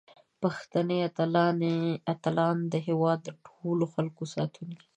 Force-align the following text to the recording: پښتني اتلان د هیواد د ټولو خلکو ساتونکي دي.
پښتني 0.41 0.99
اتلان 2.13 2.55
د 2.73 2.75
هیواد 2.87 3.19
د 3.23 3.29
ټولو 3.45 3.85
خلکو 3.93 4.23
ساتونکي 4.35 4.77
دي. 4.83 4.87